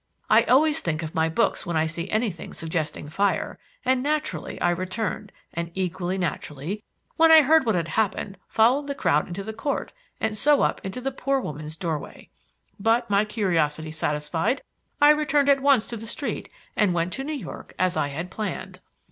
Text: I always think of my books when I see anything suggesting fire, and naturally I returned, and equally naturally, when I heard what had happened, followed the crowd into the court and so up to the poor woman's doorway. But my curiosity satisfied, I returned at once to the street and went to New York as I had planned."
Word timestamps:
I 0.31 0.45
always 0.45 0.79
think 0.79 1.03
of 1.03 1.13
my 1.13 1.29
books 1.29 1.63
when 1.63 1.77
I 1.77 1.85
see 1.85 2.09
anything 2.09 2.55
suggesting 2.55 3.07
fire, 3.07 3.59
and 3.85 4.01
naturally 4.01 4.59
I 4.59 4.71
returned, 4.71 5.31
and 5.53 5.69
equally 5.75 6.17
naturally, 6.17 6.83
when 7.17 7.29
I 7.29 7.43
heard 7.43 7.67
what 7.67 7.75
had 7.75 7.89
happened, 7.89 8.39
followed 8.47 8.87
the 8.87 8.95
crowd 8.95 9.27
into 9.27 9.43
the 9.43 9.53
court 9.53 9.91
and 10.19 10.35
so 10.35 10.63
up 10.63 10.81
to 10.81 10.99
the 11.01 11.11
poor 11.11 11.39
woman's 11.39 11.75
doorway. 11.75 12.29
But 12.79 13.11
my 13.11 13.25
curiosity 13.25 13.91
satisfied, 13.91 14.63
I 14.99 15.11
returned 15.11 15.49
at 15.49 15.61
once 15.61 15.85
to 15.85 15.97
the 15.97 16.07
street 16.07 16.49
and 16.75 16.95
went 16.95 17.13
to 17.13 17.23
New 17.23 17.33
York 17.33 17.75
as 17.77 17.95
I 17.95 18.07
had 18.07 18.31
planned." 18.31 18.79